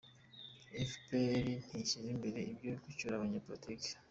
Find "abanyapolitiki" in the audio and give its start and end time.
3.15-3.89